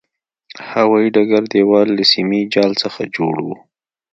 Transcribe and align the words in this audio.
هوایي 0.71 1.09
ډګر 1.15 1.43
دېوال 1.53 1.87
له 1.97 2.03
سیمي 2.13 2.41
جال 2.53 2.71
څخه 2.83 3.01
جوړ 3.15 3.35
و. 3.45 3.47